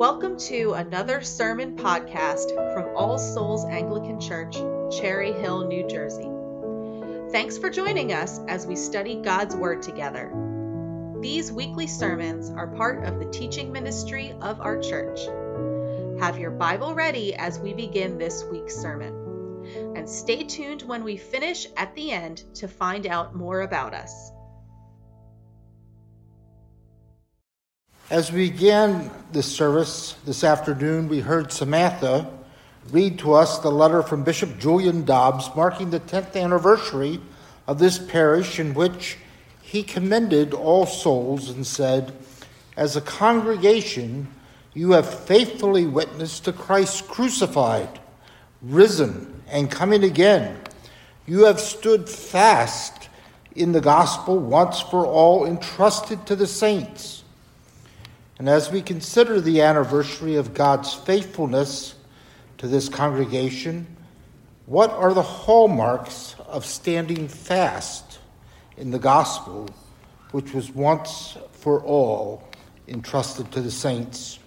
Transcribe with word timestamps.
Welcome 0.00 0.38
to 0.38 0.72
another 0.72 1.20
sermon 1.20 1.76
podcast 1.76 2.54
from 2.72 2.96
All 2.96 3.18
Souls 3.18 3.66
Anglican 3.66 4.18
Church, 4.18 4.56
Cherry 4.98 5.30
Hill, 5.30 5.68
New 5.68 5.86
Jersey. 5.86 6.26
Thanks 7.30 7.58
for 7.58 7.68
joining 7.68 8.14
us 8.14 8.40
as 8.48 8.66
we 8.66 8.76
study 8.76 9.16
God's 9.16 9.54
Word 9.54 9.82
together. 9.82 10.32
These 11.20 11.52
weekly 11.52 11.86
sermons 11.86 12.48
are 12.48 12.68
part 12.68 13.04
of 13.04 13.18
the 13.18 13.30
teaching 13.30 13.72
ministry 13.72 14.32
of 14.40 14.62
our 14.62 14.80
church. 14.80 15.20
Have 16.18 16.38
your 16.38 16.52
Bible 16.52 16.94
ready 16.94 17.34
as 17.34 17.58
we 17.58 17.74
begin 17.74 18.16
this 18.16 18.42
week's 18.50 18.76
sermon. 18.76 19.66
And 19.94 20.08
stay 20.08 20.44
tuned 20.44 20.80
when 20.80 21.04
we 21.04 21.18
finish 21.18 21.66
at 21.76 21.94
the 21.94 22.10
end 22.10 22.42
to 22.54 22.68
find 22.68 23.06
out 23.06 23.34
more 23.34 23.60
about 23.60 23.92
us. 23.92 24.32
As 28.10 28.32
we 28.32 28.50
began 28.50 29.08
this 29.30 29.46
service 29.46 30.16
this 30.24 30.42
afternoon, 30.42 31.06
we 31.06 31.20
heard 31.20 31.52
Samantha 31.52 32.28
read 32.90 33.20
to 33.20 33.34
us 33.34 33.60
the 33.60 33.70
letter 33.70 34.02
from 34.02 34.24
Bishop 34.24 34.58
Julian 34.58 35.04
Dobbs 35.04 35.48
marking 35.54 35.90
the 35.90 36.00
10th 36.00 36.34
anniversary 36.34 37.20
of 37.68 37.78
this 37.78 38.00
parish, 38.00 38.58
in 38.58 38.74
which 38.74 39.16
he 39.62 39.84
commended 39.84 40.52
all 40.54 40.86
souls 40.86 41.50
and 41.50 41.64
said, 41.64 42.12
As 42.76 42.96
a 42.96 43.00
congregation, 43.00 44.26
you 44.74 44.90
have 44.90 45.26
faithfully 45.26 45.86
witnessed 45.86 46.46
to 46.46 46.52
Christ 46.52 47.06
crucified, 47.06 48.00
risen, 48.60 49.40
and 49.48 49.70
coming 49.70 50.02
again. 50.02 50.58
You 51.28 51.44
have 51.44 51.60
stood 51.60 52.08
fast 52.08 53.08
in 53.54 53.70
the 53.70 53.80
gospel 53.80 54.36
once 54.36 54.80
for 54.80 55.06
all 55.06 55.46
entrusted 55.46 56.26
to 56.26 56.34
the 56.34 56.48
saints. 56.48 57.19
And 58.40 58.48
as 58.48 58.72
we 58.72 58.80
consider 58.80 59.38
the 59.38 59.60
anniversary 59.60 60.36
of 60.36 60.54
God's 60.54 60.94
faithfulness 60.94 61.94
to 62.56 62.66
this 62.66 62.88
congregation, 62.88 63.86
what 64.64 64.90
are 64.92 65.12
the 65.12 65.20
hallmarks 65.20 66.36
of 66.46 66.64
standing 66.64 67.28
fast 67.28 68.18
in 68.78 68.92
the 68.92 68.98
gospel, 68.98 69.68
which 70.30 70.54
was 70.54 70.70
once 70.70 71.36
for 71.52 71.82
all 71.82 72.48
entrusted 72.88 73.52
to 73.52 73.60
the 73.60 73.70
saints? 73.70 74.38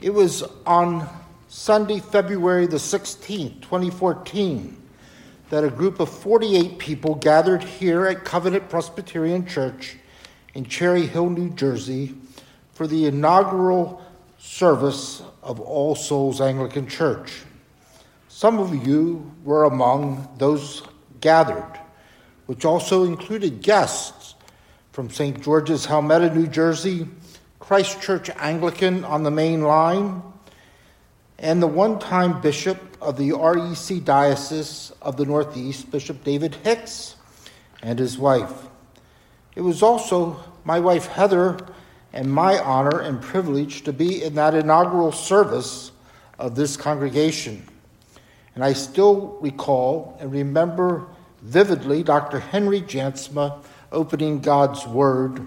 It 0.00 0.14
was 0.14 0.42
on 0.64 1.06
Sunday, 1.48 1.98
February 1.98 2.66
the 2.66 2.78
16th, 2.78 3.60
2014, 3.60 4.74
that 5.50 5.64
a 5.64 5.68
group 5.68 6.00
of 6.00 6.08
48 6.08 6.78
people 6.78 7.14
gathered 7.16 7.62
here 7.62 8.06
at 8.06 8.24
Covenant 8.24 8.70
Presbyterian 8.70 9.44
Church 9.44 9.98
in 10.54 10.64
Cherry 10.64 11.06
Hill, 11.06 11.28
New 11.28 11.50
Jersey 11.50 12.14
for 12.74 12.86
the 12.86 13.06
inaugural 13.06 14.02
service 14.38 15.22
of 15.42 15.60
All 15.60 15.94
Souls 15.94 16.40
Anglican 16.40 16.86
Church. 16.88 17.42
Some 18.28 18.58
of 18.58 18.86
you 18.86 19.32
were 19.44 19.64
among 19.64 20.28
those 20.38 20.82
gathered, 21.20 21.78
which 22.46 22.64
also 22.64 23.04
included 23.04 23.62
guests 23.62 24.34
from 24.92 25.08
St. 25.08 25.40
George's, 25.42 25.86
Helmetta, 25.86 26.34
New 26.34 26.46
Jersey, 26.46 27.08
Christ 27.58 28.02
Church 28.02 28.28
Anglican 28.36 29.04
on 29.04 29.22
the 29.22 29.30
main 29.30 29.62
line, 29.62 30.22
and 31.38 31.62
the 31.62 31.66
one 31.66 31.98
time 31.98 32.40
bishop 32.40 32.78
of 33.00 33.16
the 33.16 33.32
REC 33.32 34.04
Diocese 34.04 34.92
of 35.00 35.16
the 35.16 35.24
Northeast, 35.24 35.90
Bishop 35.90 36.24
David 36.24 36.54
Hicks, 36.56 37.16
and 37.82 37.98
his 37.98 38.18
wife. 38.18 38.68
It 39.54 39.60
was 39.60 39.82
also 39.82 40.42
my 40.64 40.80
wife 40.80 41.06
Heather 41.06 41.58
and 42.14 42.32
my 42.32 42.60
honor 42.60 43.00
and 43.00 43.20
privilege 43.20 43.82
to 43.82 43.92
be 43.92 44.22
in 44.22 44.36
that 44.36 44.54
inaugural 44.54 45.10
service 45.10 45.90
of 46.38 46.54
this 46.54 46.76
congregation. 46.76 47.66
And 48.54 48.62
I 48.64 48.72
still 48.72 49.36
recall 49.40 50.16
and 50.20 50.30
remember 50.30 51.08
vividly 51.42 52.04
Dr. 52.04 52.38
Henry 52.38 52.80
Jansma 52.80 53.58
opening 53.90 54.38
God's 54.38 54.86
Word 54.86 55.44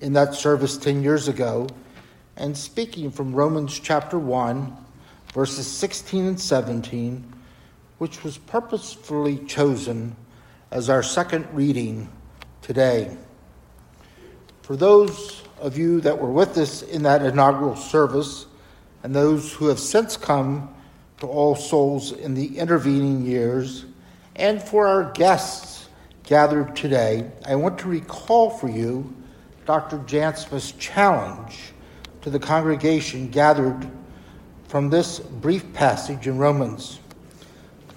in 0.00 0.12
that 0.14 0.34
service 0.34 0.76
10 0.76 1.04
years 1.04 1.28
ago 1.28 1.68
and 2.36 2.56
speaking 2.58 3.08
from 3.08 3.32
Romans 3.32 3.78
chapter 3.78 4.18
1, 4.18 4.76
verses 5.32 5.68
16 5.68 6.26
and 6.26 6.40
17, 6.40 7.32
which 7.98 8.24
was 8.24 8.38
purposefully 8.38 9.38
chosen 9.46 10.16
as 10.72 10.90
our 10.90 11.02
second 11.02 11.46
reading 11.52 12.08
today. 12.60 13.16
For 14.68 14.76
those 14.76 15.44
of 15.62 15.78
you 15.78 16.02
that 16.02 16.18
were 16.18 16.30
with 16.30 16.58
us 16.58 16.82
in 16.82 17.04
that 17.04 17.22
inaugural 17.22 17.74
service, 17.74 18.44
and 19.02 19.14
those 19.14 19.50
who 19.50 19.68
have 19.68 19.78
since 19.78 20.18
come 20.18 20.68
to 21.20 21.26
All 21.26 21.56
Souls 21.56 22.12
in 22.12 22.34
the 22.34 22.58
intervening 22.58 23.24
years, 23.24 23.86
and 24.36 24.62
for 24.62 24.86
our 24.86 25.10
guests 25.12 25.88
gathered 26.22 26.76
today, 26.76 27.30
I 27.46 27.56
want 27.56 27.78
to 27.78 27.88
recall 27.88 28.50
for 28.50 28.68
you 28.68 29.16
Dr. 29.64 30.00
Jansma's 30.00 30.72
challenge 30.72 31.72
to 32.20 32.28
the 32.28 32.38
congregation 32.38 33.30
gathered 33.30 33.90
from 34.64 34.90
this 34.90 35.18
brief 35.18 35.72
passage 35.72 36.26
in 36.26 36.36
Romans. 36.36 37.00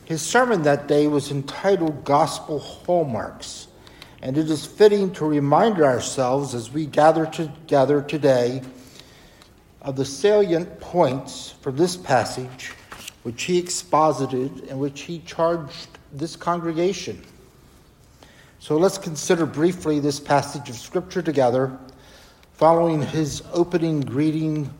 His 0.05 0.21
sermon 0.21 0.61
that 0.61 0.87
day 0.87 1.07
was 1.07 1.31
entitled 1.31 2.05
Gospel 2.05 2.59
Hallmarks 2.59 3.67
and 4.21 4.37
it 4.37 4.49
is 4.49 4.65
fitting 4.65 5.11
to 5.13 5.25
remind 5.25 5.81
ourselves 5.81 6.53
as 6.53 6.71
we 6.71 6.85
gather 6.85 7.25
together 7.25 8.01
today 8.01 8.61
of 9.81 9.95
the 9.95 10.05
salient 10.05 10.79
points 10.79 11.55
from 11.61 11.75
this 11.75 11.97
passage 11.97 12.71
which 13.23 13.43
he 13.43 13.57
exposited 13.57 14.63
and 14.69 14.79
which 14.79 15.01
he 15.01 15.19
charged 15.19 15.87
this 16.13 16.35
congregation. 16.35 17.21
So 18.59 18.77
let's 18.77 18.97
consider 18.97 19.45
briefly 19.45 19.99
this 19.99 20.19
passage 20.19 20.69
of 20.69 20.75
Scripture 20.75 21.21
together, 21.21 21.77
following 22.53 23.01
his 23.01 23.43
opening 23.53 24.01
greeting 24.01 24.71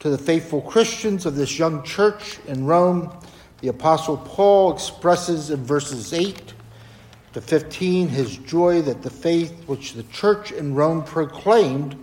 to 0.00 0.08
the 0.08 0.18
faithful 0.18 0.62
Christians 0.62 1.26
of 1.26 1.36
this 1.36 1.58
young 1.58 1.82
church 1.82 2.38
in 2.46 2.64
Rome. 2.64 3.14
The 3.60 3.68
Apostle 3.68 4.18
Paul 4.18 4.72
expresses 4.72 5.50
in 5.50 5.64
verses 5.64 6.12
8 6.12 6.54
to 7.36 7.42
15, 7.42 8.08
his 8.08 8.38
joy 8.38 8.80
that 8.80 9.02
the 9.02 9.10
faith 9.10 9.52
which 9.66 9.92
the 9.92 10.04
church 10.04 10.52
in 10.52 10.74
Rome 10.74 11.04
proclaimed 11.04 12.02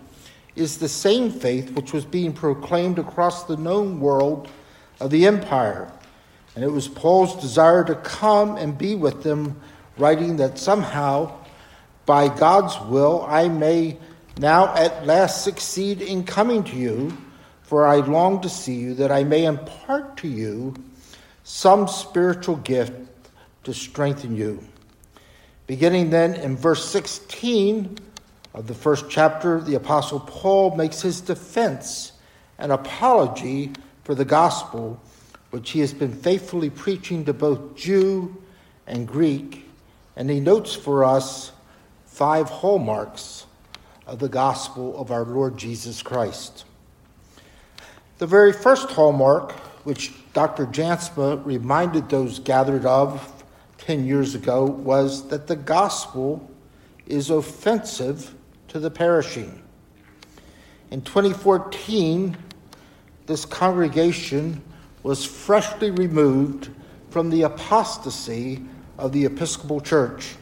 is 0.56 0.78
the 0.78 0.88
same 0.88 1.32
faith 1.32 1.72
which 1.72 1.92
was 1.92 2.06
being 2.06 2.34
proclaimed 2.34 3.00
across 3.00 3.46
the 3.46 3.58
known 3.58 4.00
world 4.00 4.48
of 5.00 5.10
the 5.10 5.26
empire. 5.26 5.92
And 6.54 6.64
it 6.64 6.72
was 6.72 6.88
Paul's 6.88 7.42
desire 7.42 7.84
to 7.84 7.96
come 7.96 8.58
and 8.58 8.78
be 8.78 8.94
with 8.94 9.24
them, 9.24 9.60
writing 9.98 10.38
that 10.38 10.60
somehow, 10.60 11.36
by 12.06 12.28
God's 12.28 12.80
will, 12.82 13.26
I 13.28 13.48
may 13.48 13.98
now 14.38 14.76
at 14.76 15.08
last 15.08 15.44
succeed 15.44 16.04
in 16.04 16.26
coming 16.26 16.64
to 16.66 16.76
you, 16.76 17.18
for 17.64 17.88
I 17.88 17.96
long 17.96 18.40
to 18.42 18.50
see 18.50 18.76
you, 18.76 18.94
that 18.94 19.12
I 19.12 19.24
may 19.24 19.46
impart 19.46 20.16
to 20.18 20.28
you 20.28 20.76
some 21.44 21.88
spiritual 21.88 22.58
gift 22.58 22.94
to 23.64 23.74
strengthen 23.74 24.36
you. 24.36 24.64
Beginning 25.66 26.10
then 26.10 26.34
in 26.34 26.58
verse 26.58 26.86
16 26.90 27.98
of 28.54 28.68
the 28.68 28.74
first 28.74 29.06
chapter, 29.10 29.62
the 29.62 29.76
Apostle 29.76 30.20
Paul 30.20 30.76
makes 30.76 31.02
his 31.02 31.22
defense 31.22 32.12
and 32.58 32.72
apology 32.72 33.72
for 34.04 34.14
the 34.14 34.26
gospel, 34.26 35.02
which 35.52 35.72
he 35.72 35.80
has 35.80 35.94
been 35.94 36.14
faithfully 36.14 36.70
preaching 36.70 37.26
to 37.26 37.34
both 37.34 37.76
Jew 37.76 38.36
and 38.88 39.08
Greek. 39.08 39.66
And 40.16 40.30
he 40.30 40.40
notes 40.40 40.76
for 40.76 41.06
us 41.06 41.52
five 42.06 42.50
hallmarks 42.50 43.46
of 44.06 44.20
the 44.20 44.30
gospel 44.30 45.00
of 45.00 45.12
our 45.12 45.24
Lord 45.24 45.58
Jesus 45.58 46.02
Christ. 46.02 46.66
The 48.18 48.28
very 48.28 48.54
first 48.54 48.90
hallmark, 48.92 49.54
which 49.86 50.12
Dr. 50.34 50.66
Jansma 50.66 51.44
reminded 51.46 52.10
those 52.10 52.40
gathered 52.40 52.86
of 52.86 53.33
10 53.86 54.06
years 54.06 54.34
ago 54.34 54.64
was 54.64 55.28
that 55.28 55.48
the 55.48 55.58
gospel 55.58 56.50
is 57.06 57.30
offensive 57.30 58.34
to 58.70 58.80
the 58.80 58.90
perishing. 58.90 59.62
In 60.90 61.02
2014, 61.02 62.38
this 63.26 63.44
congregation 63.44 64.62
was 65.04 65.26
freshly 65.26 65.92
removed 65.92 66.70
from 67.10 67.30
the 67.30 67.42
apostasy 67.42 68.64
of 68.98 69.12
the 69.12 69.26
Episcopal 69.26 69.82
Church. 69.82 70.36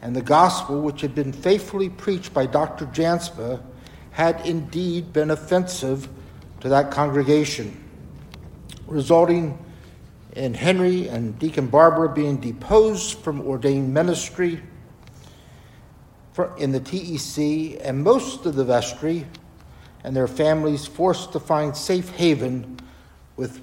And 0.00 0.16
the 0.16 0.22
gospel, 0.22 0.80
which 0.80 1.02
had 1.02 1.14
been 1.14 1.34
faithfully 1.34 1.90
preached 1.90 2.32
by 2.32 2.46
Dr. 2.46 2.86
Jansma, 2.86 3.60
had 4.12 4.46
indeed 4.46 5.12
been 5.12 5.30
offensive 5.30 6.08
to 6.60 6.70
that 6.70 6.90
congregation, 6.90 7.84
resulting 8.86 9.62
and 10.36 10.54
Henry 10.54 11.08
and 11.08 11.38
Deacon 11.38 11.66
Barbara 11.66 12.10
being 12.10 12.36
deposed 12.36 13.18
from 13.20 13.40
ordained 13.40 13.92
ministry 13.92 14.60
in 16.58 16.70
the 16.70 16.80
TEC 16.80 17.80
and 17.82 18.04
most 18.04 18.44
of 18.44 18.54
the 18.54 18.64
vestry 18.64 19.26
and 20.04 20.14
their 20.14 20.28
families 20.28 20.86
forced 20.86 21.32
to 21.32 21.40
find 21.40 21.74
safe 21.74 22.10
haven 22.10 22.78
with, 23.36 23.60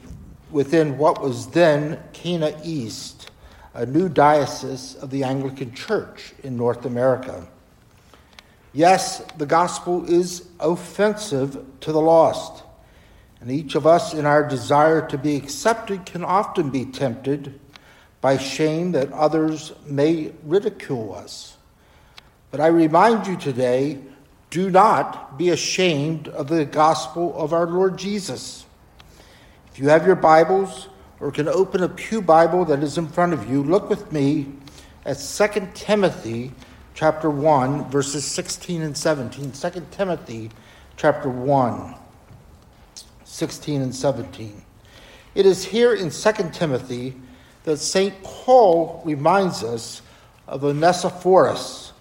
within 0.50 0.98
what 0.98 1.22
was 1.22 1.48
then 1.48 2.02
CANA 2.12 2.60
East, 2.64 3.30
a 3.76 3.86
new 3.86 4.10
diocese 4.10 4.96
of 4.96 5.12
the 5.12 5.24
Anglican 5.24 5.74
Church 5.74 6.34
in 6.44 6.58
North 6.58 6.86
America. 6.86 7.48
Yes, 8.74 9.20
the 9.38 9.46
gospel 9.46 10.04
is 10.12 10.50
offensive 10.60 11.64
to 11.82 11.92
the 11.92 12.02
lost, 12.02 12.64
and 13.44 13.52
each 13.52 13.76
of 13.76 13.86
us, 13.86 14.14
in 14.14 14.26
our 14.26 14.48
desire 14.48 15.06
to 15.10 15.18
be 15.18 15.36
accepted, 15.36 16.06
can 16.06 16.24
often 16.24 16.70
be 16.70 16.86
tempted 16.86 17.60
by 18.22 18.38
shame 18.38 18.94
that 18.94 19.12
others 19.12 19.74
may 19.86 20.32
ridicule 20.46 21.14
us. 21.14 21.58
But 22.52 22.62
I 22.62 22.68
remind 22.68 23.28
you 23.28 23.36
today 23.36 24.00
do 24.50 24.70
not 24.70 25.38
be 25.38 25.50
ashamed 25.50 26.30
of 26.30 26.48
the 26.48 26.64
gospel 26.64 27.38
of 27.38 27.52
our 27.52 27.66
Lord 27.66 27.98
Jesus. 27.98 28.66
If 29.74 29.78
you 29.78 29.90
have 29.90 30.08
your 30.08 30.16
Bibles 30.16 30.88
or 31.20 31.30
can 31.30 31.50
open 31.50 31.84
a 31.84 31.90
Pew 31.90 32.22
Bible 32.22 32.64
that 32.66 32.82
is 32.82 32.98
in 32.98 33.10
front 33.10 33.34
of 33.34 33.50
you, 33.50 33.62
look 33.62 33.90
with 33.90 34.10
me 34.14 34.54
at 35.06 35.16
2 35.16 35.68
Timothy 35.74 36.54
chapter 36.94 37.30
1 37.30 37.90
verses 37.90 38.24
16 38.24 38.84
and 38.84 38.96
17. 38.96 39.52
2 39.52 39.88
Timothy 39.92 40.50
chapter 40.96 41.28
1 41.28 41.96
16 43.34 43.82
and 43.82 43.96
17. 43.96 44.62
It 45.34 45.48
is 45.48 45.66
here 45.66 45.96
in 45.96 46.12
2 46.12 46.32
Timothy 46.54 47.16
that 47.64 47.78
St. 47.78 48.14
Paul 48.22 49.02
reminds 49.04 49.64
us 49.64 50.04
of 50.48 50.64
Onesiphorus 50.64 51.94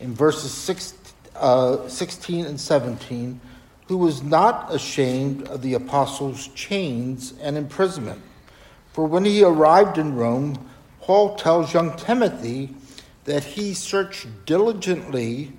in 0.00 0.12
verses 0.14 0.94
uh, 1.36 1.86
16 1.88 2.44
and 2.44 2.60
17, 2.60 3.40
who 3.86 3.98
was 3.98 4.24
not 4.24 4.74
ashamed 4.74 5.46
of 5.46 5.62
the 5.62 5.74
apostles' 5.74 6.48
chains 6.56 7.34
and 7.40 7.56
imprisonment. 7.56 8.20
For 8.92 9.06
when 9.06 9.24
he 9.24 9.44
arrived 9.44 9.96
in 9.96 10.16
Rome, 10.16 10.68
Paul 11.02 11.36
tells 11.36 11.72
young 11.72 11.96
Timothy 11.98 12.74
that 13.26 13.44
he 13.44 13.74
searched 13.74 14.26
diligently 14.44 15.52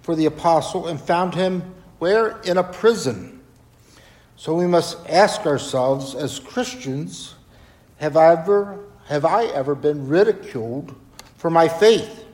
for 0.00 0.16
the 0.16 0.24
apostle 0.24 0.86
and 0.86 0.98
found 0.98 1.34
him 1.34 1.74
where? 1.98 2.40
In 2.44 2.56
a 2.56 2.64
prison. 2.64 3.39
So 4.40 4.54
we 4.54 4.66
must 4.66 4.96
ask 5.06 5.44
ourselves 5.44 6.14
as 6.14 6.38
Christians 6.38 7.34
have 7.98 8.16
I 8.16 8.32
ever 8.32 8.78
have 9.04 9.26
I 9.26 9.44
ever 9.44 9.74
been 9.74 10.08
ridiculed 10.08 10.94
for 11.36 11.50
my 11.50 11.68
faith? 11.68 12.24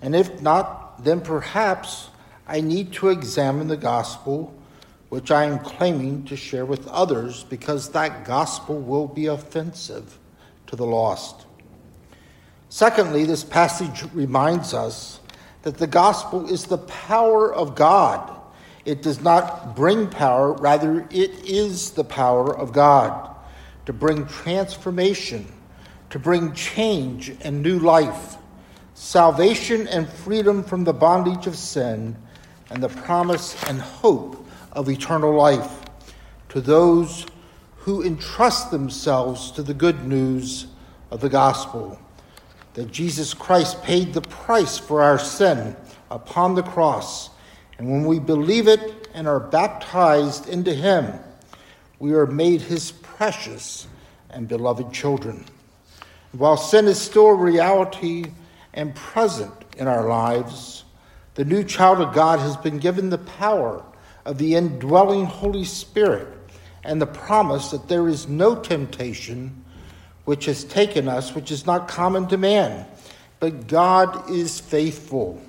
And 0.00 0.14
if 0.14 0.40
not, 0.40 1.02
then 1.02 1.20
perhaps 1.20 2.10
I 2.46 2.60
need 2.60 2.92
to 2.92 3.08
examine 3.08 3.66
the 3.66 3.76
gospel 3.76 4.54
which 5.08 5.32
I 5.32 5.46
am 5.46 5.58
claiming 5.58 6.24
to 6.26 6.36
share 6.36 6.64
with 6.64 6.86
others 6.86 7.42
because 7.42 7.90
that 7.90 8.24
gospel 8.24 8.80
will 8.80 9.08
be 9.08 9.26
offensive 9.26 10.20
to 10.68 10.76
the 10.76 10.86
lost. 10.86 11.44
Secondly, 12.68 13.24
this 13.24 13.42
passage 13.42 14.04
reminds 14.14 14.72
us 14.72 15.18
that 15.62 15.78
the 15.78 15.88
gospel 15.88 16.48
is 16.48 16.66
the 16.66 16.78
power 16.78 17.52
of 17.52 17.74
God. 17.74 18.35
It 18.86 19.02
does 19.02 19.20
not 19.20 19.76
bring 19.76 20.08
power, 20.08 20.52
rather, 20.54 21.06
it 21.10 21.44
is 21.44 21.90
the 21.90 22.04
power 22.04 22.56
of 22.56 22.72
God 22.72 23.36
to 23.84 23.92
bring 23.92 24.26
transformation 24.26 25.46
to 26.10 26.18
bring 26.18 26.52
change 26.54 27.32
and 27.42 27.62
new 27.62 27.78
life, 27.78 28.36
salvation 28.94 29.86
and 29.88 30.08
freedom 30.08 30.62
from 30.62 30.84
the 30.84 30.92
bondage 30.92 31.46
of 31.46 31.56
sin, 31.56 32.16
and 32.70 32.82
the 32.82 32.88
promise 32.88 33.62
and 33.64 33.80
hope 33.80 34.46
of 34.72 34.88
eternal 34.88 35.34
life 35.34 35.82
to 36.48 36.60
those 36.60 37.26
who 37.76 38.02
entrust 38.02 38.70
themselves 38.70 39.50
to 39.52 39.62
the 39.62 39.74
good 39.74 40.06
news 40.06 40.66
of 41.10 41.20
the 41.20 41.28
gospel 41.28 41.98
that 42.74 42.90
Jesus 42.90 43.32
Christ 43.32 43.82
paid 43.82 44.12
the 44.12 44.22
price 44.22 44.78
for 44.78 45.02
our 45.02 45.18
sin 45.18 45.76
upon 46.10 46.54
the 46.54 46.62
cross. 46.62 47.30
And 47.78 47.90
when 47.90 48.04
we 48.04 48.18
believe 48.18 48.68
it 48.68 49.08
and 49.14 49.28
are 49.28 49.40
baptized 49.40 50.48
into 50.48 50.72
him, 50.72 51.12
we 51.98 52.12
are 52.14 52.26
made 52.26 52.62
his 52.62 52.92
precious 52.92 53.86
and 54.30 54.48
beloved 54.48 54.92
children. 54.92 55.44
While 56.32 56.56
sin 56.56 56.86
is 56.86 57.00
still 57.00 57.30
reality 57.30 58.26
and 58.74 58.94
present 58.94 59.52
in 59.78 59.88
our 59.88 60.08
lives, 60.08 60.84
the 61.34 61.44
new 61.44 61.64
child 61.64 62.00
of 62.00 62.14
God 62.14 62.40
has 62.40 62.56
been 62.56 62.78
given 62.78 63.10
the 63.10 63.18
power 63.18 63.82
of 64.24 64.38
the 64.38 64.54
indwelling 64.54 65.24
Holy 65.24 65.64
Spirit 65.64 66.28
and 66.84 67.00
the 67.00 67.06
promise 67.06 67.70
that 67.70 67.88
there 67.88 68.08
is 68.08 68.28
no 68.28 68.54
temptation 68.54 69.64
which 70.24 70.46
has 70.46 70.64
taken 70.64 71.08
us, 71.08 71.34
which 71.34 71.50
is 71.50 71.66
not 71.66 71.88
common 71.88 72.26
to 72.28 72.36
man. 72.36 72.86
But 73.38 73.66
God 73.66 74.30
is 74.30 74.60
faithful, 74.60 75.40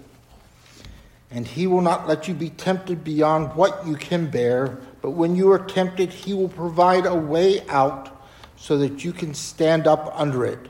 and 1.29 1.47
He 1.47 1.67
will 1.67 1.81
not 1.81 2.07
let 2.07 2.27
you 2.27 2.33
be 2.33 2.49
tempted 2.49 3.03
beyond 3.03 3.55
what 3.55 3.85
you 3.85 3.95
can 3.95 4.29
bear. 4.29 4.79
But 5.01 5.11
when 5.11 5.35
you 5.35 5.51
are 5.51 5.59
tempted, 5.59 6.11
He 6.11 6.33
will 6.33 6.49
provide 6.49 7.05
a 7.05 7.15
way 7.15 7.65
out 7.67 8.23
so 8.55 8.77
that 8.77 9.03
you 9.03 9.13
can 9.13 9.33
stand 9.33 9.87
up 9.87 10.11
under 10.15 10.45
it. 10.45 10.69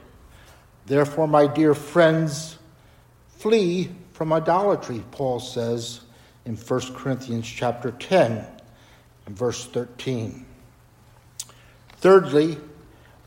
Therefore, 0.85 1.27
my 1.27 1.47
dear 1.47 1.73
friends, 1.73 2.57
flee 3.37 3.91
from 4.13 4.33
idolatry, 4.33 5.03
Paul 5.11 5.39
says 5.39 6.01
in 6.45 6.55
1 6.55 6.93
Corinthians 6.95 7.47
chapter 7.47 7.91
10 7.91 8.45
and 9.25 9.37
verse 9.37 9.65
13. 9.65 10.45
Thirdly, 11.97 12.57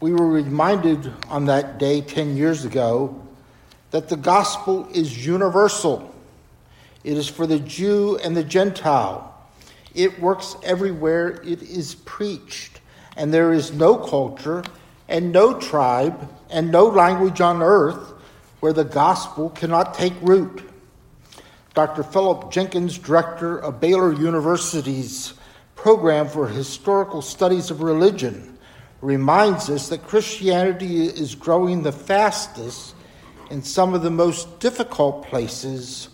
we 0.00 0.12
were 0.12 0.29
reminded 0.29 1.12
on 1.29 1.44
that 1.47 1.79
day 1.79 2.00
10 2.00 2.37
years 2.37 2.65
ago 2.65 3.21
that 3.91 4.09
the 4.09 4.17
gospel 4.17 4.88
is 4.93 5.27
universal. 5.27 6.09
It 7.02 7.17
is 7.17 7.29
for 7.29 7.47
the 7.47 7.58
Jew 7.58 8.19
and 8.23 8.37
the 8.37 8.44
Gentile. 8.44 9.26
It 9.94 10.20
works 10.20 10.56
everywhere 10.62 11.41
it 11.43 11.62
is 11.62 11.94
preached, 11.94 12.81
and 13.17 13.32
there 13.32 13.52
is 13.52 13.73
no 13.73 13.97
culture 13.97 14.62
and 15.08 15.32
no 15.32 15.58
tribe 15.58 16.29
and 16.50 16.70
no 16.70 16.87
language 16.87 17.41
on 17.41 17.62
earth 17.62 18.12
where 18.61 18.73
the 18.73 18.85
gospel 18.85 19.50
cannot 19.50 19.94
take 19.94 20.12
root. 20.20 20.62
Dr. 21.75 22.02
Philip 22.02 22.50
Jenkins, 22.50 22.99
director 22.99 23.58
of 23.58 23.81
Baylor 23.81 24.12
University's 24.12 25.32
program 25.74 26.29
for 26.29 26.46
historical 26.46 27.22
studies 27.22 27.70
of 27.70 27.82
religion, 27.82 28.58
reminds 29.01 29.70
us 29.70 29.89
that 29.89 30.06
Christianity 30.06 31.06
is 31.06 31.34
growing 31.34 31.82
the 31.82 31.93
fastest 31.93 32.94
in 33.51 33.63
some 33.63 33.94
of 33.94 34.03
the 34.03 34.10
most 34.10 34.60
difficult 34.60 35.27
places 35.27 36.08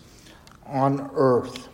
on 0.69 1.09
earth. 1.13 1.67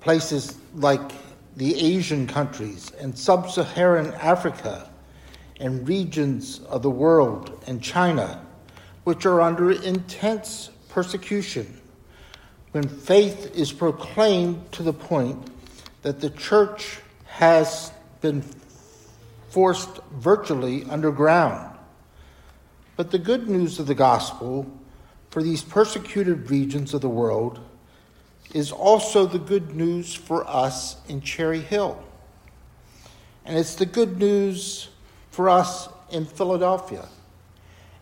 Places 0.00 0.56
like 0.74 1.12
the 1.56 1.78
Asian 1.78 2.26
countries 2.26 2.92
and 2.98 3.18
sub 3.18 3.50
Saharan 3.50 4.14
Africa 4.14 4.90
and 5.58 5.86
regions 5.86 6.60
of 6.68 6.82
the 6.82 6.90
world 6.90 7.62
and 7.66 7.82
China, 7.82 8.44
which 9.04 9.26
are 9.26 9.40
under 9.40 9.72
intense 9.72 10.70
persecution. 10.88 11.80
When 12.72 12.88
faith 12.88 13.54
is 13.54 13.72
proclaimed 13.72 14.72
to 14.72 14.82
the 14.82 14.92
point 14.92 15.50
that 16.02 16.20
the 16.20 16.30
church 16.30 16.98
has 17.26 17.92
been 18.20 18.42
forced 19.50 20.00
virtually 20.12 20.84
underground. 20.84 21.76
But 22.96 23.10
the 23.10 23.18
good 23.18 23.48
news 23.48 23.78
of 23.78 23.86
the 23.86 23.94
gospel 23.94 24.70
for 25.30 25.42
these 25.42 25.62
persecuted 25.62 26.50
regions 26.50 26.92
of 26.92 27.00
the 27.00 27.08
world 27.08 27.60
is 28.52 28.72
also 28.72 29.26
the 29.26 29.38
good 29.38 29.74
news 29.74 30.12
for 30.14 30.48
us 30.48 30.96
in 31.08 31.20
Cherry 31.20 31.60
Hill. 31.60 32.02
And 33.44 33.56
it's 33.56 33.76
the 33.76 33.86
good 33.86 34.18
news 34.18 34.88
for 35.30 35.48
us 35.48 35.88
in 36.10 36.26
Philadelphia. 36.26 37.08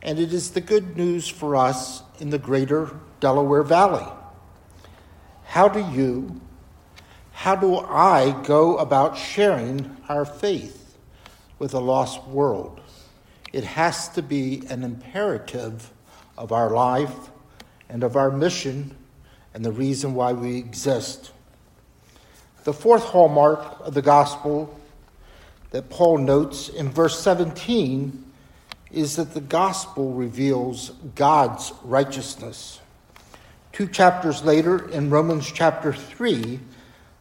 And 0.02 0.18
it 0.18 0.32
is 0.32 0.50
the 0.50 0.60
good 0.60 0.96
news 0.96 1.28
for 1.28 1.54
us 1.54 2.02
in 2.18 2.30
the 2.30 2.38
greater 2.38 2.90
Delaware 3.20 3.62
Valley. 3.62 4.06
How 5.44 5.68
do 5.68 5.80
you, 5.92 6.40
how 7.32 7.56
do 7.56 7.78
I 7.78 8.42
go 8.44 8.78
about 8.78 9.18
sharing 9.18 9.96
our 10.08 10.24
faith 10.24 10.96
with 11.58 11.74
a 11.74 11.80
lost 11.80 12.26
world? 12.28 12.80
It 13.52 13.64
has 13.64 14.08
to 14.10 14.22
be 14.22 14.62
an 14.68 14.84
imperative 14.84 15.90
of 16.38 16.52
our 16.52 16.70
life 16.70 17.30
and 17.88 18.04
of 18.04 18.16
our 18.16 18.30
mission 18.30 18.96
and 19.52 19.64
the 19.64 19.72
reason 19.72 20.14
why 20.14 20.32
we 20.32 20.56
exist. 20.56 21.32
The 22.64 22.72
fourth 22.72 23.02
hallmark 23.02 23.80
of 23.80 23.94
the 23.94 24.02
gospel 24.02 24.78
that 25.70 25.90
Paul 25.90 26.18
notes 26.18 26.68
in 26.68 26.90
verse 26.90 27.20
17 27.20 28.24
is 28.92 29.16
that 29.16 29.34
the 29.34 29.40
gospel 29.40 30.12
reveals 30.12 30.92
God's 31.14 31.72
righteousness. 31.82 32.80
Two 33.72 33.88
chapters 33.88 34.42
later, 34.44 34.88
in 34.90 35.10
Romans 35.10 35.50
chapter 35.52 35.92
3, 35.92 36.60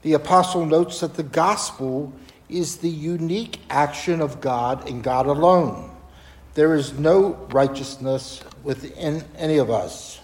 the 0.04 0.14
apostle 0.14 0.66
notes 0.66 1.00
that 1.00 1.16
the 1.16 1.24
gospel 1.24 2.14
is 2.50 2.78
the 2.78 2.90
unique 2.90 3.60
action 3.70 4.22
of 4.22 4.40
God 4.40 4.88
and 4.88 5.04
God 5.04 5.26
alone. 5.26 5.97
There 6.58 6.74
is 6.74 6.98
no 6.98 7.34
righteousness 7.52 8.42
within 8.64 9.24
any 9.38 9.60
of 9.60 9.70
us. 9.70 10.20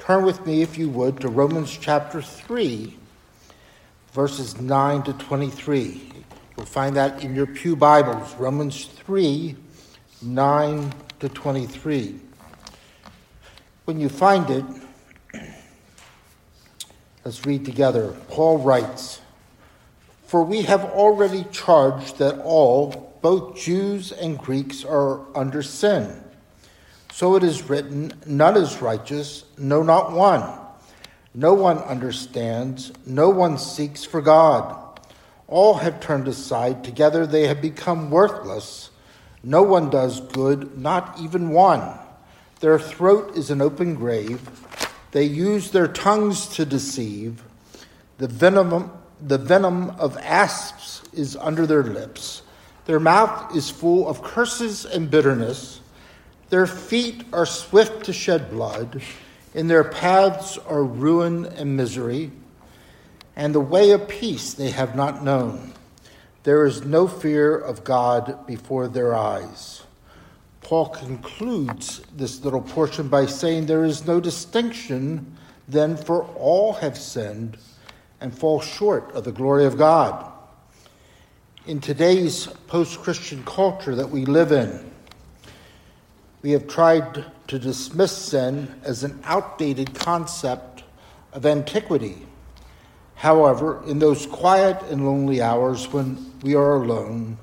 Turn 0.00 0.24
with 0.24 0.44
me, 0.44 0.60
if 0.60 0.76
you 0.76 0.88
would, 0.88 1.20
to 1.20 1.28
Romans 1.28 1.78
chapter 1.80 2.20
3, 2.20 2.92
verses 4.12 4.60
9 4.60 5.04
to 5.04 5.12
23. 5.12 6.12
You'll 6.56 6.66
find 6.66 6.96
that 6.96 7.22
in 7.22 7.36
your 7.36 7.46
Pew 7.46 7.76
Bibles, 7.76 8.34
Romans 8.34 8.86
3, 8.86 9.54
9 10.22 10.92
to 11.20 11.28
23. 11.28 12.18
When 13.84 14.00
you 14.00 14.08
find 14.08 14.50
it, 14.50 14.64
let's 17.24 17.46
read 17.46 17.64
together. 17.64 18.16
Paul 18.30 18.58
writes, 18.58 19.20
For 20.26 20.42
we 20.42 20.62
have 20.62 20.82
already 20.82 21.46
charged 21.52 22.18
that 22.18 22.40
all, 22.40 23.05
both 23.22 23.56
Jews 23.56 24.12
and 24.12 24.38
Greeks 24.38 24.84
are 24.84 25.20
under 25.36 25.62
sin. 25.62 26.22
So 27.12 27.36
it 27.36 27.42
is 27.42 27.68
written, 27.68 28.12
None 28.26 28.56
is 28.56 28.82
righteous, 28.82 29.44
no, 29.56 29.82
not 29.82 30.12
one. 30.12 30.60
No 31.34 31.54
one 31.54 31.78
understands, 31.78 32.92
no 33.06 33.28
one 33.28 33.58
seeks 33.58 34.04
for 34.04 34.20
God. 34.20 35.00
All 35.48 35.74
have 35.74 36.00
turned 36.00 36.28
aside, 36.28 36.82
together 36.82 37.26
they 37.26 37.46
have 37.46 37.62
become 37.62 38.10
worthless. 38.10 38.90
No 39.42 39.62
one 39.62 39.90
does 39.90 40.20
good, 40.20 40.76
not 40.78 41.18
even 41.20 41.50
one. 41.50 41.98
Their 42.60 42.78
throat 42.78 43.36
is 43.36 43.50
an 43.50 43.60
open 43.60 43.94
grave. 43.94 44.40
They 45.12 45.24
use 45.24 45.70
their 45.70 45.88
tongues 45.88 46.48
to 46.56 46.64
deceive. 46.64 47.42
The 48.18 48.28
venom, 48.28 48.90
the 49.20 49.38
venom 49.38 49.90
of 49.98 50.16
asps 50.18 51.02
is 51.12 51.36
under 51.36 51.66
their 51.66 51.84
lips. 51.84 52.42
Their 52.86 53.00
mouth 53.00 53.54
is 53.54 53.68
full 53.68 54.08
of 54.08 54.22
curses 54.22 54.84
and 54.84 55.10
bitterness. 55.10 55.80
Their 56.50 56.66
feet 56.66 57.24
are 57.32 57.46
swift 57.46 58.04
to 58.06 58.12
shed 58.12 58.50
blood. 58.50 59.02
and 59.54 59.70
their 59.70 59.84
paths 59.84 60.58
are 60.58 60.84
ruin 60.84 61.46
and 61.46 61.76
misery. 61.76 62.30
And 63.34 63.54
the 63.54 63.60
way 63.60 63.90
of 63.92 64.06
peace 64.06 64.52
they 64.52 64.70
have 64.70 64.94
not 64.94 65.24
known. 65.24 65.72
There 66.42 66.66
is 66.66 66.84
no 66.84 67.08
fear 67.08 67.56
of 67.56 67.82
God 67.82 68.46
before 68.46 68.86
their 68.86 69.14
eyes. 69.14 69.82
Paul 70.60 70.90
concludes 70.90 72.02
this 72.14 72.44
little 72.44 72.60
portion 72.60 73.08
by 73.08 73.24
saying 73.26 73.64
there 73.64 73.86
is 73.86 74.06
no 74.06 74.20
distinction 74.20 75.36
then, 75.68 75.96
for 75.96 76.24
all 76.36 76.74
have 76.74 76.98
sinned 76.98 77.56
and 78.20 78.36
fall 78.36 78.60
short 78.60 79.10
of 79.12 79.24
the 79.24 79.32
glory 79.32 79.64
of 79.64 79.78
God 79.78 80.35
in 81.66 81.80
today's 81.80 82.46
post 82.68 83.00
Christian 83.00 83.42
culture 83.42 83.96
that 83.96 84.08
we 84.08 84.24
live 84.24 84.52
in, 84.52 84.88
we 86.42 86.52
have 86.52 86.68
tried 86.68 87.24
to 87.48 87.58
dismiss 87.58 88.16
sin 88.16 88.72
as 88.84 89.02
an 89.02 89.20
outdated 89.24 89.92
concept 89.92 90.84
of 91.32 91.44
antiquity. 91.44 92.24
However, 93.16 93.82
in 93.84 93.98
those 93.98 94.26
quiet 94.26 94.80
and 94.90 95.04
lonely 95.04 95.42
hours 95.42 95.92
when 95.92 96.32
we 96.42 96.54
are 96.54 96.76
alone, 96.76 97.36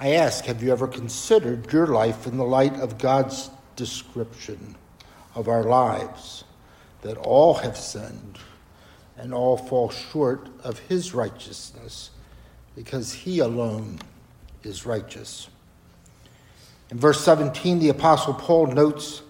I 0.00 0.14
ask 0.14 0.44
Have 0.46 0.62
you 0.62 0.72
ever 0.72 0.88
considered 0.88 1.72
your 1.72 1.86
life 1.86 2.26
in 2.26 2.36
the 2.36 2.44
light 2.44 2.74
of 2.80 2.98
God's 2.98 3.50
description 3.76 4.74
of 5.36 5.46
our 5.46 5.62
lives? 5.62 6.42
That 7.02 7.16
all 7.16 7.54
have 7.54 7.76
sinned 7.76 8.38
and 9.16 9.32
all 9.32 9.56
fall 9.56 9.88
short 9.90 10.48
of 10.64 10.80
His 10.80 11.14
righteousness 11.14 12.10
because 12.78 13.12
he 13.12 13.40
alone 13.40 13.98
is 14.62 14.86
righteous. 14.86 15.48
In 16.92 16.98
verse 17.00 17.20
17, 17.24 17.80
the 17.80 17.88
Apostle 17.88 18.34
Paul 18.34 18.68
notes 18.68 19.20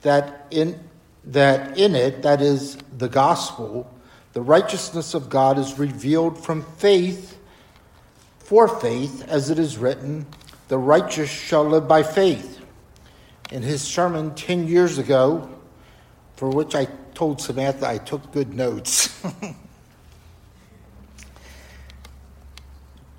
that 0.00 0.46
in, 0.50 0.80
that 1.26 1.76
in 1.76 1.94
it, 1.94 2.22
that 2.22 2.40
is 2.40 2.78
the 2.96 3.10
gospel, 3.10 3.92
the 4.32 4.40
righteousness 4.40 5.12
of 5.12 5.28
God 5.28 5.58
is 5.58 5.78
revealed 5.78 6.42
from 6.42 6.62
faith 6.78 7.38
for 8.38 8.68
faith, 8.68 9.22
as 9.28 9.50
it 9.50 9.58
is 9.58 9.76
written, 9.76 10.24
the 10.68 10.78
righteous 10.78 11.28
shall 11.28 11.64
live 11.64 11.86
by 11.86 12.02
faith. 12.02 12.64
In 13.50 13.62
his 13.62 13.82
sermon 13.82 14.34
10 14.34 14.66
years 14.66 14.96
ago, 14.96 15.50
for 16.36 16.48
which 16.48 16.74
I 16.74 16.86
told 17.12 17.42
Samantha 17.42 17.86
I 17.86 17.98
took 17.98 18.32
good 18.32 18.54
notes. 18.54 19.22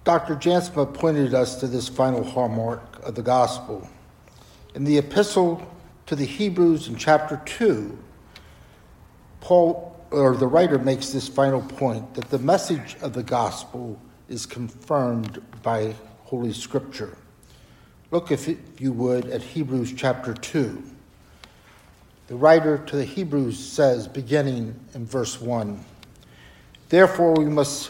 Dr. 0.05 0.35
Jansma 0.35 0.93
pointed 0.93 1.33
us 1.33 1.55
to 1.55 1.65
this 1.65 1.89
final 1.89 2.23
hallmark 2.23 3.03
of 3.03 3.15
the 3.15 3.23
gospel. 3.23 3.89
In 4.75 4.83
the 4.83 4.99
epistle 4.99 5.67
to 6.05 6.15
the 6.15 6.25
Hebrews 6.25 6.87
in 6.87 6.95
chapter 6.95 7.41
2, 7.43 7.97
Paul, 9.41 9.99
or 10.11 10.35
the 10.35 10.45
writer, 10.45 10.77
makes 10.77 11.09
this 11.09 11.27
final 11.27 11.59
point 11.59 12.13
that 12.13 12.29
the 12.29 12.37
message 12.37 12.95
of 13.01 13.13
the 13.13 13.23
gospel 13.23 13.99
is 14.29 14.45
confirmed 14.45 15.41
by 15.63 15.95
Holy 16.25 16.53
Scripture. 16.53 17.17
Look, 18.11 18.31
if 18.31 18.47
you 18.79 18.93
would, 18.93 19.25
at 19.25 19.41
Hebrews 19.41 19.91
chapter 19.97 20.35
2. 20.35 20.83
The 22.27 22.35
writer 22.35 22.77
to 22.77 22.95
the 22.95 23.05
Hebrews 23.05 23.57
says, 23.57 24.07
beginning 24.07 24.79
in 24.93 25.07
verse 25.07 25.41
1 25.41 25.83
Therefore, 26.89 27.33
we 27.33 27.45
must 27.45 27.89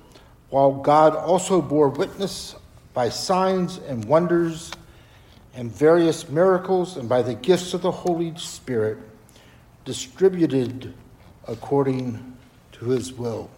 while 0.51 0.73
God 0.73 1.15
also 1.15 1.61
bore 1.61 1.89
witness 1.89 2.55
by 2.93 3.09
signs 3.09 3.77
and 3.87 4.03
wonders 4.05 4.71
and 5.55 5.71
various 5.71 6.29
miracles 6.29 6.97
and 6.97 7.09
by 7.09 7.21
the 7.21 7.33
gifts 7.33 7.73
of 7.73 7.81
the 7.81 7.91
Holy 7.91 8.35
Spirit 8.37 8.97
distributed 9.85 10.93
according 11.47 12.37
to 12.73 12.89
his 12.89 13.13
will. 13.13 13.49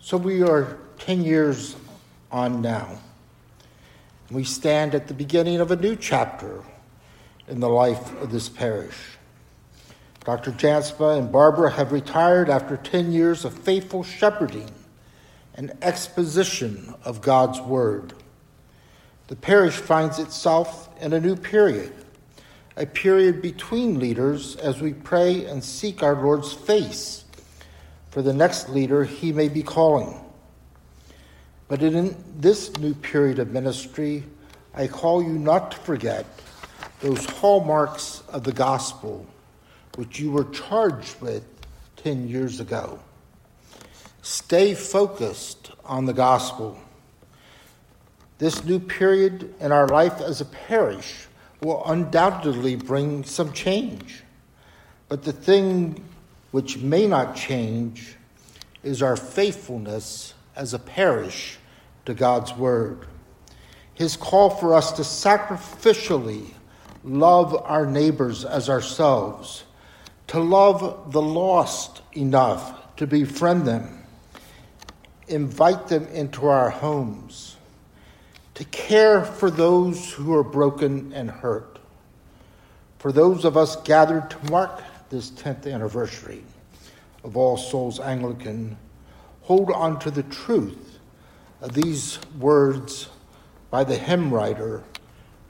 So 0.00 0.16
we 0.16 0.42
are 0.42 0.78
10 0.98 1.22
years 1.22 1.76
on 2.30 2.62
now. 2.62 2.98
We 4.30 4.44
stand 4.44 4.94
at 4.94 5.08
the 5.08 5.14
beginning 5.14 5.60
of 5.60 5.72
a 5.72 5.76
new 5.76 5.96
chapter 5.96 6.62
in 7.48 7.58
the 7.58 7.68
life 7.68 8.14
of 8.22 8.30
this 8.30 8.48
parish. 8.48 9.17
Dr. 10.28 10.52
Jansma 10.52 11.16
and 11.16 11.32
Barbara 11.32 11.70
have 11.70 11.90
retired 11.90 12.50
after 12.50 12.76
10 12.76 13.12
years 13.12 13.46
of 13.46 13.54
faithful 13.60 14.04
shepherding 14.04 14.70
and 15.54 15.72
exposition 15.80 16.94
of 17.02 17.22
God's 17.22 17.62
Word. 17.62 18.12
The 19.28 19.36
parish 19.36 19.76
finds 19.76 20.18
itself 20.18 20.90
in 21.00 21.14
a 21.14 21.18
new 21.18 21.34
period, 21.34 21.94
a 22.76 22.84
period 22.84 23.40
between 23.40 23.98
leaders 23.98 24.56
as 24.56 24.82
we 24.82 24.92
pray 24.92 25.46
and 25.46 25.64
seek 25.64 26.02
our 26.02 26.22
Lord's 26.22 26.52
face 26.52 27.24
for 28.10 28.20
the 28.20 28.34
next 28.34 28.68
leader 28.68 29.04
he 29.04 29.32
may 29.32 29.48
be 29.48 29.62
calling. 29.62 30.20
But 31.68 31.82
in 31.82 32.14
this 32.36 32.76
new 32.76 32.92
period 32.92 33.38
of 33.38 33.50
ministry, 33.50 34.24
I 34.74 34.88
call 34.88 35.22
you 35.22 35.38
not 35.38 35.70
to 35.70 35.78
forget 35.78 36.26
those 37.00 37.24
hallmarks 37.24 38.22
of 38.28 38.44
the 38.44 38.52
gospel 38.52 39.26
which 39.98 40.20
you 40.20 40.30
were 40.30 40.44
charged 40.44 41.20
with 41.20 41.44
10 41.96 42.28
years 42.28 42.60
ago. 42.60 43.00
Stay 44.22 44.72
focused 44.72 45.72
on 45.84 46.04
the 46.04 46.12
gospel. 46.12 46.78
This 48.38 48.64
new 48.64 48.78
period 48.78 49.52
in 49.58 49.72
our 49.72 49.88
life 49.88 50.20
as 50.20 50.40
a 50.40 50.44
parish 50.44 51.26
will 51.60 51.82
undoubtedly 51.84 52.76
bring 52.76 53.24
some 53.24 53.52
change. 53.52 54.22
But 55.08 55.24
the 55.24 55.32
thing 55.32 56.04
which 56.52 56.78
may 56.78 57.08
not 57.08 57.34
change 57.34 58.14
is 58.84 59.02
our 59.02 59.16
faithfulness 59.16 60.32
as 60.54 60.74
a 60.74 60.78
parish 60.78 61.58
to 62.04 62.14
God's 62.14 62.54
Word. 62.54 63.04
His 63.94 64.16
call 64.16 64.48
for 64.50 64.74
us 64.74 64.92
to 64.92 65.02
sacrificially 65.02 66.52
love 67.02 67.60
our 67.64 67.84
neighbors 67.84 68.44
as 68.44 68.70
ourselves 68.70 69.64
to 70.28 70.40
love 70.40 71.12
the 71.12 71.22
lost 71.22 72.02
enough 72.12 72.96
to 72.96 73.06
befriend 73.06 73.66
them, 73.66 74.04
invite 75.26 75.88
them 75.88 76.06
into 76.08 76.46
our 76.46 76.70
homes, 76.70 77.56
to 78.54 78.64
care 78.64 79.24
for 79.24 79.50
those 79.50 80.12
who 80.12 80.34
are 80.34 80.44
broken 80.44 81.12
and 81.12 81.30
hurt, 81.30 81.78
for 82.98 83.12
those 83.12 83.44
of 83.44 83.56
us 83.56 83.76
gathered 83.82 84.30
to 84.30 84.50
mark 84.50 84.82
this 85.10 85.30
10th 85.30 85.72
anniversary 85.72 86.42
of 87.24 87.36
All 87.36 87.56
Souls 87.56 88.00
Anglican, 88.00 88.76
hold 89.42 89.70
on 89.70 89.98
to 90.00 90.10
the 90.10 90.22
truth 90.24 90.98
of 91.60 91.72
these 91.72 92.18
words 92.38 93.08
by 93.70 93.84
the 93.84 93.96
hymn 93.96 94.32
writer. 94.32 94.82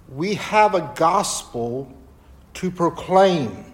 We 0.09 0.35
have 0.35 0.75
a 0.75 0.93
gospel 0.97 1.93
to 2.55 2.71
proclaim, 2.71 3.68